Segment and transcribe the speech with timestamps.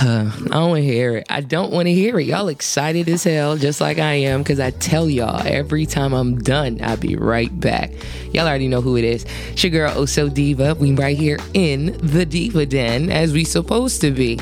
[0.02, 1.26] I don't want to hear it.
[1.28, 2.24] I don't want to hear it.
[2.24, 6.38] Y'all excited as hell, just like I am, because I tell y'all every time I'm
[6.38, 7.92] done, I'll be right back.
[8.32, 9.26] Y'all already know who it is.
[9.50, 10.74] It's your girl, Oso Diva.
[10.76, 14.38] We right here in the Diva Den, as we supposed to be.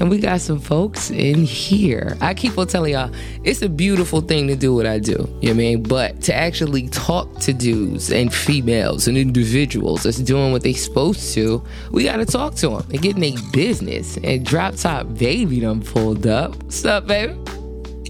[0.00, 2.16] And we got some folks in here.
[2.20, 3.10] I keep on telling y'all,
[3.42, 5.12] it's a beautiful thing to do what I do.
[5.12, 5.82] You know what I mean?
[5.82, 11.34] But to actually talk to dudes and females and individuals that's doing what they supposed
[11.34, 14.16] to, we got to talk to them and get in their business.
[14.22, 16.54] And Drop Top Baby done pulled up.
[16.62, 17.34] What's up, baby?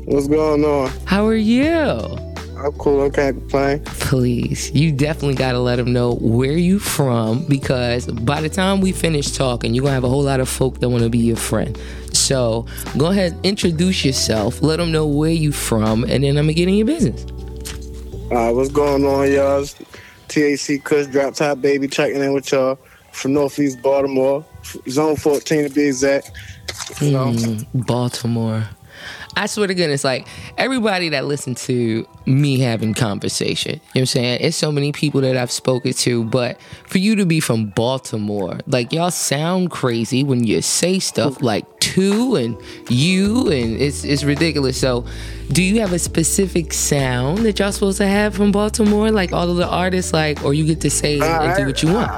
[0.04, 0.90] What's going on?
[1.06, 2.27] How are you?
[2.58, 3.02] I'm cool.
[3.02, 3.84] I can't complain.
[3.84, 8.80] Please, you definitely got to let them know where you from because by the time
[8.80, 11.10] we finish talking, you're going to have a whole lot of folk that want to
[11.10, 11.78] be your friend.
[12.12, 16.48] So go ahead, introduce yourself, let them know where you from, and then I'm going
[16.48, 17.24] to get in your business.
[18.30, 19.62] Uh, what's going on, y'all?
[19.62, 19.74] It's
[20.28, 22.78] THC Kush Drop Top Baby checking in with y'all
[23.12, 24.44] from Northeast Baltimore,
[24.88, 26.30] Zone 14 to be exact.
[27.00, 27.26] You know?
[27.26, 28.68] Mm, Baltimore.
[29.36, 30.26] I swear to goodness, like
[30.56, 34.38] everybody that listened to me having conversation, you know what I'm saying?
[34.40, 38.58] It's so many people that I've spoken to, but for you to be from Baltimore,
[38.66, 42.56] like y'all sound crazy when you say stuff like two and
[42.88, 44.78] you and it's it's ridiculous.
[44.78, 45.04] So
[45.52, 49.10] do you have a specific sound that y'all supposed to have from Baltimore?
[49.10, 51.82] Like all of the artists, like or you get to say uh, and do what
[51.82, 52.10] you want?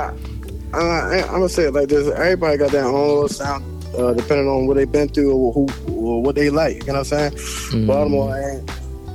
[0.73, 4.15] I, I, am gonna say it like this: everybody got their own little sound, uh,
[4.15, 6.87] depending on what they've been through or who or what they like.
[6.87, 7.33] You know what I'm saying?
[7.33, 7.87] Mm.
[7.87, 8.71] Baltimore ain't,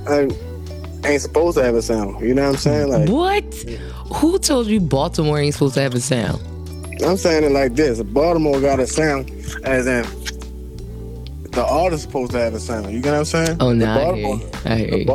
[0.10, 2.22] ain't ain't supposed to have a sound.
[2.22, 2.90] You know what I'm saying?
[2.90, 3.54] Like What?
[4.18, 6.42] Who told you Baltimore ain't supposed to have a sound?
[7.04, 9.30] I'm saying it like this: Baltimore got a sound,
[9.64, 10.06] as in
[11.56, 12.92] the artist supposed to have a sound.
[12.92, 13.58] You know what I'm saying?
[13.60, 14.52] Oh, no, I hear Baltimore, you.
[14.66, 15.06] I hear you.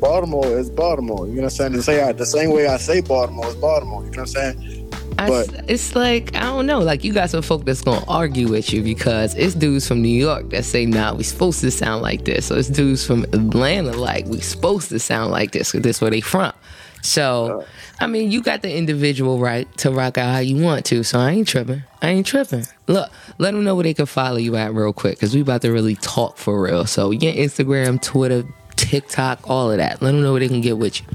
[0.00, 1.26] Baltimore is Baltimore.
[1.28, 1.72] You know what I'm saying?
[1.72, 4.04] The, say, the same way I say Baltimore is Baltimore.
[4.04, 4.90] You know what I'm saying?
[5.18, 6.80] I But- it's like I don't know.
[6.80, 10.08] Like you got some folk that's gonna argue with you because it's dudes from New
[10.08, 13.92] York that say, "Nah, we supposed to sound like this." So it's dudes from Atlanta
[13.92, 16.52] like we supposed to sound like this because this where they from.
[17.02, 17.64] So
[18.00, 21.04] I mean, you got the individual right to rock out how you want to.
[21.04, 21.82] So I ain't tripping.
[22.02, 22.66] I ain't tripping.
[22.88, 25.62] Look, let them know where they can follow you at real quick because we about
[25.62, 26.86] to really talk for real.
[26.86, 28.44] So yeah, Instagram, Twitter,
[28.76, 30.02] TikTok, all of that.
[30.02, 31.06] Let them know where they can get with you.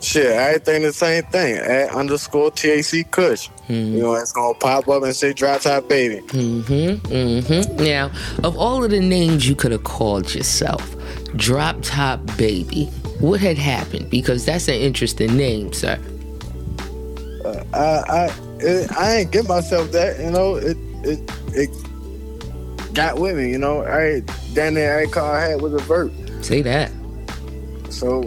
[0.00, 1.56] Shit, everything the same thing.
[1.56, 3.50] At underscore THC Kush.
[3.68, 6.22] You know, it's gonna pop up and say Drop Top Baby.
[6.28, 7.06] Mm-hmm.
[7.06, 7.84] Mm-hmm.
[7.84, 8.10] Now,
[8.42, 10.96] of all of the names you could have called yourself,
[11.36, 12.86] Drop Top Baby,
[13.20, 14.10] what had happened?
[14.10, 16.00] Because that's an interesting name, sir.
[17.72, 20.18] I I it, I ain't give myself that.
[20.18, 23.50] You know, it it it got with me.
[23.50, 24.20] You know, I
[24.54, 26.10] down there every car I had was a vert.
[26.42, 26.90] Say that.
[27.90, 28.22] So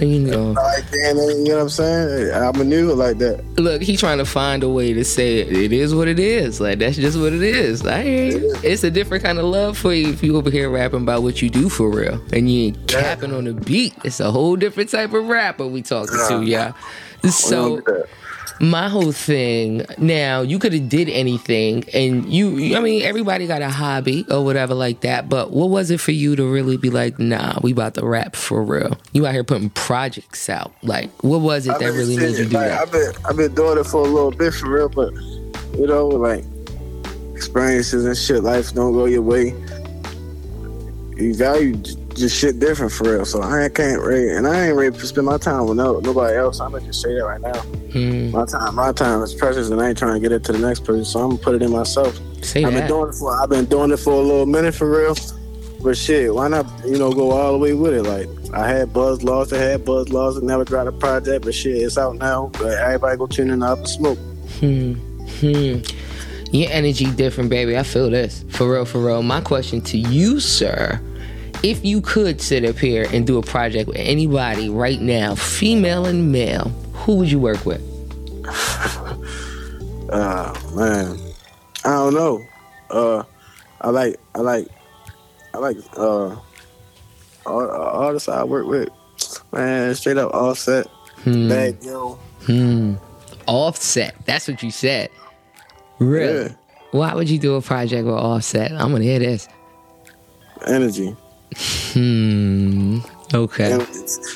[0.00, 0.52] You know.
[0.52, 2.32] like damn, you know what I'm saying?
[2.34, 3.44] I maneuver like that.
[3.56, 5.52] Look, he trying to find a way to say it.
[5.52, 6.60] It is what it is.
[6.60, 7.84] Like that's just what it is.
[7.86, 8.54] I hear you.
[8.62, 11.40] It's a different kind of love for you if you over here rapping about what
[11.42, 13.00] you do for real, and you ain't Yeah.
[13.02, 13.94] capping on the beat.
[14.04, 16.72] It's a whole different type of rapper we talking to, Yeah.
[17.22, 17.30] yeah.
[17.30, 17.82] So.
[18.60, 23.62] My whole thing now you could have did anything and you i mean everybody got
[23.62, 26.90] a hobby or whatever like that but what was it for you to really be
[26.90, 31.10] like nah we about to rap for real you out here putting projects out like
[31.22, 33.54] what was it I that really made you do like, that I've been I've been
[33.54, 35.12] doing it for a little bit for real, but
[35.76, 36.44] you know, like
[37.34, 39.50] experiences and shit, life don't go your way.
[41.16, 41.74] You value
[42.14, 43.24] just shit different for real.
[43.24, 46.36] So I can't ready, and I ain't ready to spend my time with no nobody
[46.36, 46.60] else.
[46.60, 47.58] I'm gonna just say that right now.
[47.92, 50.52] Hmm, My time, my time is precious, and I ain't trying to get it to
[50.52, 51.04] the next person.
[51.04, 52.18] So I'm gonna put it in myself.
[52.42, 54.90] say I've been doing it for I've been doing it for a little minute for
[54.90, 55.14] real.
[55.82, 58.02] But shit, why not you know go all the way with it?
[58.02, 61.54] Like I had Buzz Lost, I had Buzz Lost, and never dropped a project, but
[61.54, 62.50] shit, it's out now.
[62.54, 64.18] But everybody go tune in up and smoke.
[64.60, 64.92] hmm
[65.40, 65.78] hmm
[66.56, 70.40] your energy different baby i feel this for real for real my question to you
[70.40, 71.00] sir
[71.62, 76.06] if you could sit up here and do a project with anybody right now female
[76.06, 77.80] and male who would you work with
[80.08, 81.18] Uh man,
[81.84, 82.40] I don't know.
[82.90, 83.24] Uh,
[83.80, 84.68] I like I like
[85.52, 86.36] I like uh
[87.44, 88.88] all, artists I work with.
[89.52, 90.86] Man, straight up Offset,
[91.24, 91.48] Hmm.
[91.48, 92.20] Bad Yo.
[92.44, 92.94] Hmm.
[93.48, 94.14] Offset.
[94.26, 95.10] That's what you said.
[95.98, 96.44] Really?
[96.44, 96.54] Yeah.
[96.92, 98.72] Why would you do a project with Offset?
[98.72, 99.48] I'm gonna hear this.
[100.66, 101.14] Energy.
[101.92, 102.98] Hmm.
[103.34, 103.72] Okay.
[103.72, 103.86] And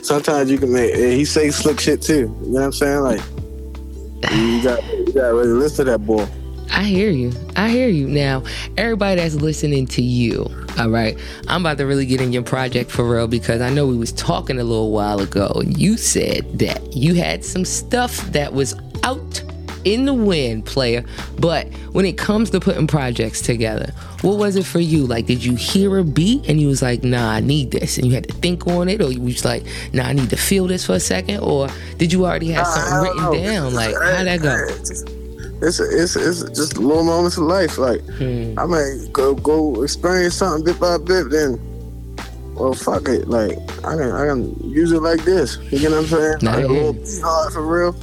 [0.05, 0.95] sometimes you can make.
[0.95, 2.35] He say slick shit too.
[2.43, 3.01] You know what I'm saying?
[3.01, 3.21] Like
[4.33, 6.27] you got you got to really listen to that boy.
[6.73, 7.33] I hear you.
[7.57, 8.07] I hear you.
[8.07, 8.45] Now,
[8.77, 10.47] everybody that's listening to you,
[10.79, 11.19] all right,
[11.49, 14.13] I'm about to really get in your project for real because I know we was
[14.13, 18.75] talking a little while ago and you said that you had some stuff that was
[19.03, 19.43] out
[19.85, 21.05] in the wind, player.
[21.39, 23.93] But when it comes to putting projects together,
[24.23, 25.07] what was it for you?
[25.07, 28.07] Like, did you hear a beat and you was like, nah, I need this, and
[28.07, 30.67] you had to think on it, or you was like, nah, I need to feel
[30.67, 31.69] this for a second, or
[31.99, 33.53] did you already have something don't written know.
[33.53, 33.75] down?
[33.75, 34.57] Like, how'd that go?
[35.63, 37.77] It's it's it's just little moments of life.
[37.77, 38.59] Like Hmm.
[38.59, 41.61] I may go go experience something bit by bit, then
[42.55, 43.29] well fuck it.
[43.29, 45.59] Like I can I can use it like this.
[45.71, 46.49] You know what I'm saying?
[46.49, 47.95] I like a little hard for real.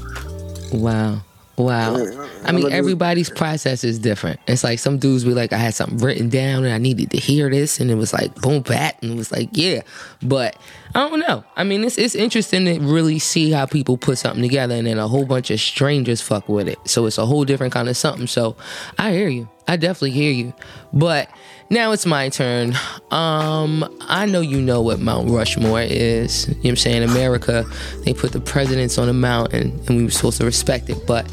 [0.72, 1.22] Wow.
[1.58, 1.96] Wow.
[2.44, 4.40] I mean, everybody's process is different.
[4.48, 7.18] It's like some dudes be like, I had something written down and I needed to
[7.18, 9.82] hear this, and it was like boom, bat, and it was like, yeah.
[10.22, 10.56] But
[10.94, 11.44] I don't know.
[11.56, 15.00] I mean, it's it's interesting to really see how people put something together, and then
[15.00, 16.78] a whole bunch of strangers fuck with it.
[16.86, 18.28] So it's a whole different kind of something.
[18.28, 18.56] So
[19.00, 19.50] I hear you.
[19.68, 20.54] I definitely hear you.
[20.94, 21.30] But
[21.70, 22.74] now it's my turn.
[23.12, 26.48] Um, I know you know what Mount Rushmore is.
[26.48, 27.04] You know what I'm saying?
[27.04, 27.66] America,
[28.06, 31.06] they put the presidents on a mountain and we were supposed to respect it.
[31.06, 31.30] But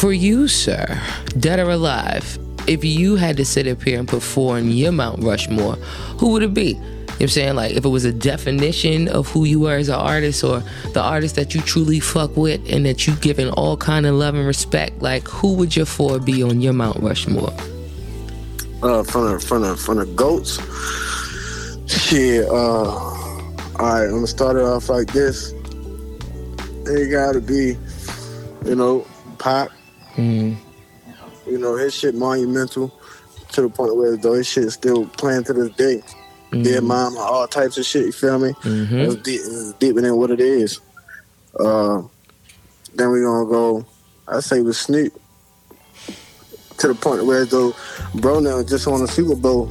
[0.00, 0.98] for you, sir,
[1.38, 5.74] dead or alive, if you had to sit up here and on your Mount Rushmore,
[6.16, 6.68] who would it be?
[6.68, 7.56] You know what I'm saying?
[7.56, 10.62] Like if it was a definition of who you were as an artist or
[10.94, 14.34] the artist that you truly fuck with and that you giving all kind of love
[14.34, 17.52] and respect, like who would your four be on your Mount Rushmore?
[18.82, 20.56] Uh, from the from the from the goats.
[21.92, 22.46] Shit.
[22.46, 23.18] Uh, all
[23.78, 24.04] right.
[24.04, 25.52] I'm gonna start it off like this.
[26.86, 27.76] It gotta be,
[28.64, 29.06] you know,
[29.36, 29.70] Pop.
[30.20, 30.56] Mm,
[31.46, 32.92] You know, his shit monumental
[33.52, 36.02] to the point where though his shit is still playing to this day.
[36.62, 38.06] Dead mom, all types of shit.
[38.06, 38.50] You feel me?
[38.62, 40.80] hmm It's, deep, it's deeper than what it is.
[41.58, 42.02] Uh,
[42.94, 43.86] then we gonna go.
[44.26, 45.12] I say with Snoop
[46.78, 47.72] to the point where though,
[48.16, 49.68] bro now just on the Super Bowl,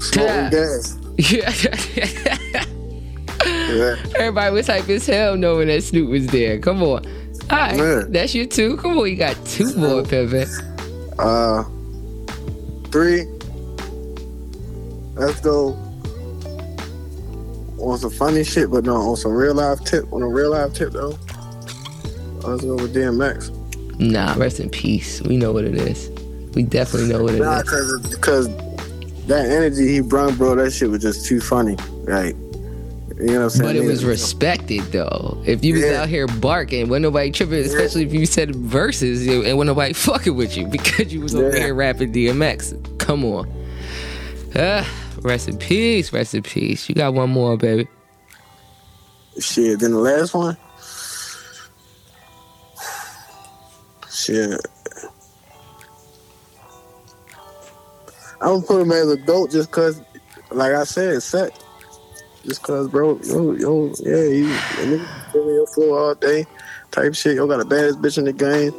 [0.00, 0.98] smoking gas.
[1.18, 2.64] Yeah.
[3.46, 3.94] Yeah.
[4.16, 6.58] Everybody was hype as hell knowing that Snoop was there.
[6.58, 7.04] Come on.
[7.50, 8.02] All right, Yeah.
[8.08, 8.76] that's you two.
[8.76, 10.48] Come on, you got two more, Pimpin.
[11.18, 11.64] Uh,
[12.90, 13.26] three.
[15.16, 15.76] Let's go
[17.78, 20.10] on some funny shit, but no, on some real life tip.
[20.12, 21.18] On a real life tip though,
[22.42, 23.50] let's go with DMX.
[23.98, 25.20] Nah, rest in peace.
[25.22, 26.08] We know what it is.
[26.54, 27.68] We definitely know what it Nah, is.
[27.70, 28.48] cause, cause
[29.26, 31.76] that energy he brought, bro, that shit was just too funny.
[32.06, 32.34] Like,
[33.18, 33.68] you know what I'm saying?
[33.68, 35.42] But it was respected though.
[35.46, 36.02] If you was Yeah.
[36.02, 40.36] out here barking, when nobody tripping, especially if you said verses and when nobody fucking
[40.36, 41.64] with you because you was over Yeah.
[41.64, 42.74] here rapping DMX.
[42.98, 43.50] Come on.
[44.56, 44.88] Ah,
[45.22, 46.88] rest in peace, rest in peace.
[46.88, 47.88] You got one more, baby.
[49.38, 50.56] Shit, then the last one.
[54.10, 54.60] Shit.
[58.42, 60.00] I'm gonna put him as a goat just cause,
[60.50, 61.59] like I said, set.
[62.44, 66.46] Just cause, bro, yo, yo, yeah, he, a nigga been on your floor all day,
[66.90, 67.36] type shit.
[67.36, 68.72] Yo, got the baddest bitch in the game.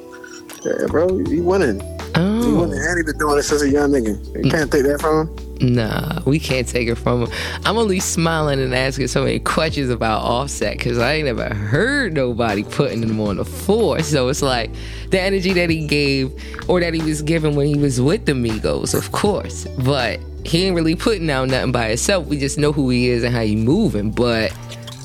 [0.66, 1.80] Yeah, bro, he winning.
[1.80, 2.60] He Oh.
[2.62, 4.44] winning, and he been doing it since a young nigga.
[4.44, 5.76] You can't take that from him.
[5.76, 7.32] Nah, we can't take it from him.
[7.66, 12.14] I'm only smiling and asking so many questions about Offset because I ain't never heard
[12.14, 14.02] nobody putting him on the floor.
[14.02, 14.72] So it's like
[15.12, 16.34] the energy that he gave
[16.68, 19.68] or that he was giving when he was with the Migos, of course.
[19.86, 22.28] But he ain't really putting out nothing by himself.
[22.28, 24.12] We just know who he is and how he moving.
[24.12, 24.54] But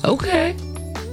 [0.03, 0.55] okay.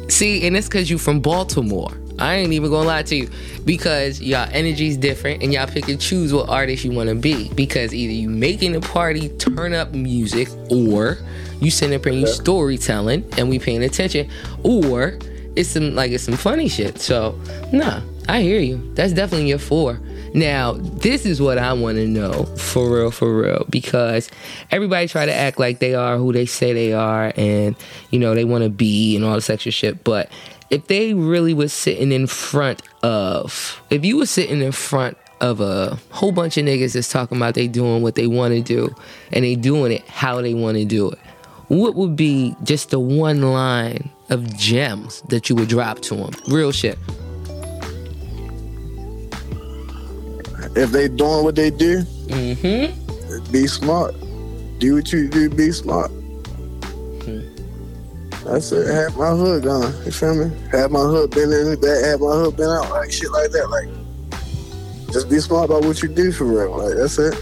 [0.08, 1.92] See, and it's because you from Baltimore.
[2.18, 3.28] I ain't even gonna lie to you
[3.64, 7.48] because y'all energy's different and y'all pick and choose what artist you want to be
[7.54, 11.18] because either you making the party turn up music or
[11.60, 14.30] you sitting up and you storytelling and we paying attention
[14.62, 15.18] or
[15.56, 17.00] it's some like it's some funny shit.
[17.00, 17.38] So
[17.72, 18.92] nah, I hear you.
[18.94, 19.98] That's definitely your four.
[20.34, 24.28] Now, this is what I want to know for real, for real, because
[24.72, 27.76] everybody try to act like they are who they say they are, and
[28.10, 30.02] you know they want to be and all this extra shit.
[30.02, 30.28] But
[30.70, 35.60] if they really was sitting in front of, if you was sitting in front of
[35.60, 38.92] a whole bunch of niggas that's talking about they doing what they want to do,
[39.32, 41.18] and they doing it how they want to do it,
[41.68, 46.32] what would be just the one line of gems that you would drop to them?
[46.48, 46.98] Real shit.
[50.76, 53.52] If they doing what they do, Mm-hmm.
[53.52, 54.14] be smart.
[54.78, 55.48] Do what you do.
[55.50, 56.10] Be smart.
[58.44, 58.86] That's it.
[58.92, 59.94] Have my hood gone.
[60.04, 60.54] You feel me?
[60.70, 62.04] Have my hood been in the back.
[62.04, 62.90] Have my hood been out.
[62.90, 63.70] Like shit like that.
[63.70, 63.88] Like
[65.12, 66.76] just be smart about what you do for real.
[66.76, 67.34] Like that's it.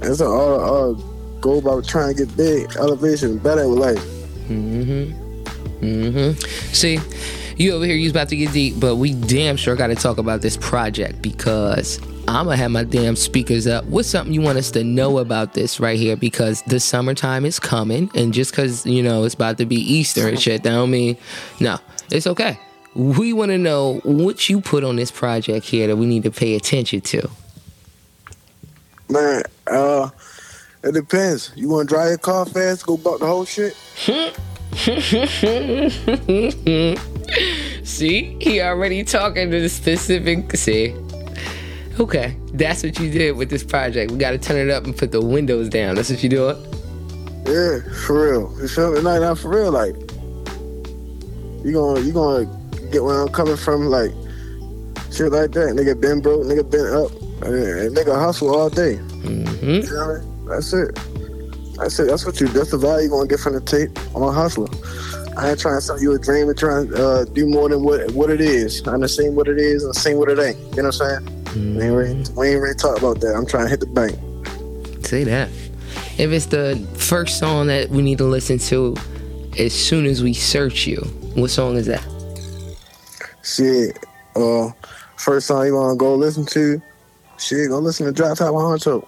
[0.00, 0.60] That's all.
[0.60, 0.94] all
[1.40, 4.04] go about trying to get big, elevation, better with life.
[4.48, 5.84] Mm-hmm.
[5.84, 6.72] Mm-hmm.
[6.72, 6.98] See,
[7.56, 10.18] you over here, you's about to get deep, but we damn sure got to talk
[10.18, 13.86] about this project because I'm gonna have my damn speakers up.
[13.86, 16.14] What's something you want us to know about this right here?
[16.14, 20.28] Because the summertime is coming, and just because you know it's about to be Easter
[20.28, 21.16] and shit, that don't mean
[21.58, 21.78] no.
[22.10, 22.58] It's okay.
[22.94, 26.30] we want to know what you put on this project here that we need to
[26.30, 27.30] pay attention to.
[29.08, 30.10] Man, uh,
[30.84, 31.52] it depends.
[31.56, 33.74] You want to drive your car fast, go buck the whole shit?
[37.86, 40.54] See, he already talking to the specific.
[40.56, 40.94] See,
[42.00, 44.10] okay, that's what you did with this project.
[44.10, 45.94] We got to turn it up and put the windows down.
[45.94, 46.56] That's what you doing.
[47.46, 48.54] Yeah, for real.
[48.60, 49.00] You feel me?
[49.00, 49.72] Like, not for real.
[49.72, 49.94] Like,
[51.64, 52.44] you gonna you gonna
[52.92, 53.86] get where I'm coming from?
[53.86, 54.10] Like,
[55.10, 55.74] shit like that.
[55.74, 56.44] Nigga been broke.
[56.44, 57.10] Nigga been up.
[57.42, 58.96] And nigga hustle all day.
[58.96, 59.66] Mm-hmm.
[59.66, 60.94] You know That's it.
[61.76, 62.08] That's it.
[62.08, 62.48] That's what you.
[62.48, 63.90] That's the value you gonna get from the tape.
[64.14, 64.68] I'm a hustler.
[65.36, 67.84] I ain't trying to sell you a dream and trying to uh, do more than
[67.84, 68.86] what what it is.
[68.86, 70.58] I understand what it is and see what it ain't.
[70.58, 71.37] You know what I'm saying?
[71.48, 71.78] Mm-hmm.
[71.78, 73.34] We, ain't ready, we ain't ready to talk about that.
[73.34, 74.14] I'm trying to hit the bank.
[75.04, 75.48] Say that.
[76.18, 78.94] If it's the first song that we need to listen to
[79.58, 81.00] as soon as we search you,
[81.34, 82.04] what song is that?
[83.42, 83.98] Shit.
[84.36, 84.70] Uh,
[85.16, 86.82] first song you wanna go listen to?
[87.38, 89.02] Shit, go listen to Drop Top 100.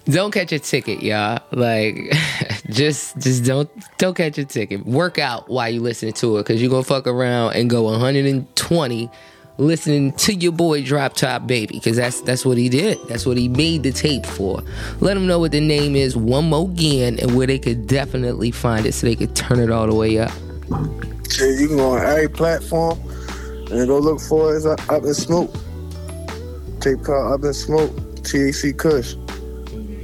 [0.04, 1.40] don't catch a ticket, y'all.
[1.50, 2.14] Like,
[2.70, 4.86] just just don't don't catch a ticket.
[4.86, 9.10] Work out while you listening to it, cause you gonna fuck around and go 120
[9.58, 12.98] listening to your boy Drop Top Baby, cause that's that's what he did.
[13.08, 14.62] That's what he made the tape for.
[15.00, 18.50] Let them know what the name is one more again and where they could definitely
[18.50, 20.32] find it, so they could turn it all the way up.
[21.30, 22.98] Shit, you can go on every platform
[23.70, 24.56] and go look for it.
[24.56, 25.54] It's Up in Smoke.
[26.80, 27.90] Tape called Up in Smoke.
[28.22, 29.14] THC Kush.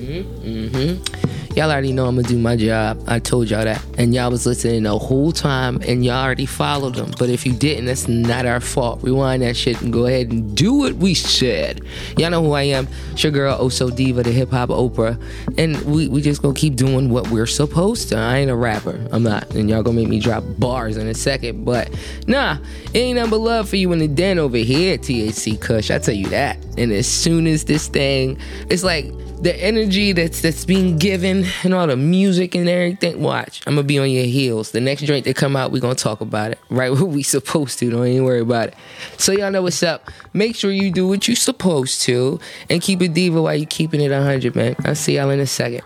[0.07, 1.25] Mm-hmm.
[1.57, 3.03] Y'all already know I'm gonna do my job.
[3.07, 3.83] I told y'all that.
[3.97, 7.13] And y'all was listening the whole time and y'all already followed them.
[7.19, 9.03] But if you didn't, that's not our fault.
[9.03, 11.81] Rewind that shit and go ahead and do what we said.
[12.19, 12.87] Y'all know who I am.
[13.13, 15.19] It's your girl Oso Diva, the hip hop Oprah.
[15.57, 18.19] And we, we just gonna keep doing what we're supposed to.
[18.19, 19.01] I ain't a rapper.
[19.11, 19.55] I'm not.
[19.55, 21.65] And y'all gonna make me drop bars in a second.
[21.65, 21.89] But
[22.27, 22.59] nah,
[22.93, 25.91] ain't but love for you in the den over here, THC Kush.
[25.91, 26.59] I tell you that.
[26.77, 28.37] And as soon as this thing,
[28.69, 29.07] it's like
[29.40, 33.21] the energy that's that's being given and all the music and everything.
[33.21, 34.71] Watch, I'm gonna be on your heels.
[34.71, 36.59] The next drink that come out, we gonna talk about it.
[36.71, 37.90] Right, what we supposed to.
[37.90, 38.75] Don't even worry about it.
[39.19, 40.11] So y'all know what's up.
[40.33, 42.40] Make sure you do what you supposed to
[42.71, 44.76] and keep it diva while you keeping it 100, man.
[44.85, 45.83] I'll see y'all in a second.